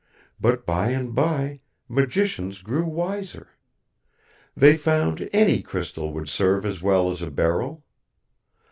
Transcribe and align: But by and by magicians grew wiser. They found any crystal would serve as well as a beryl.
But 0.39 0.65
by 0.65 0.89
and 0.89 1.13
by 1.13 1.59
magicians 1.87 2.63
grew 2.63 2.85
wiser. 2.85 3.49
They 4.57 4.75
found 4.75 5.29
any 5.31 5.61
crystal 5.61 6.11
would 6.11 6.27
serve 6.27 6.65
as 6.65 6.81
well 6.81 7.11
as 7.11 7.21
a 7.21 7.29
beryl. 7.29 7.83